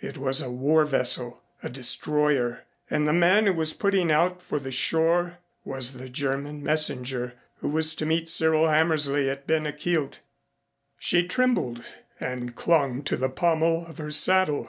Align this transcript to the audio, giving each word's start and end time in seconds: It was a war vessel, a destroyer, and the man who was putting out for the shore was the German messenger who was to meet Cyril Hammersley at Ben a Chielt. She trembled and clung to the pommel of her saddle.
It 0.00 0.18
was 0.18 0.42
a 0.42 0.50
war 0.50 0.84
vessel, 0.84 1.44
a 1.62 1.68
destroyer, 1.70 2.64
and 2.90 3.06
the 3.06 3.12
man 3.12 3.46
who 3.46 3.52
was 3.52 3.72
putting 3.72 4.10
out 4.10 4.42
for 4.42 4.58
the 4.58 4.72
shore 4.72 5.38
was 5.64 5.92
the 5.92 6.08
German 6.08 6.60
messenger 6.60 7.34
who 7.58 7.68
was 7.68 7.94
to 7.94 8.04
meet 8.04 8.28
Cyril 8.28 8.66
Hammersley 8.68 9.30
at 9.30 9.46
Ben 9.46 9.64
a 9.64 9.72
Chielt. 9.72 10.18
She 10.98 11.28
trembled 11.28 11.84
and 12.18 12.56
clung 12.56 13.04
to 13.04 13.16
the 13.16 13.28
pommel 13.30 13.86
of 13.86 13.98
her 13.98 14.10
saddle. 14.10 14.68